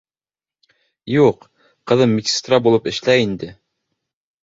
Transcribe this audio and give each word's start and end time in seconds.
Юҡ, 1.17 1.45
ҡыҙым 1.93 2.17
медсестра 2.19 2.63
булып 2.71 2.91
эшләй 2.97 3.31
инде. 3.31 3.55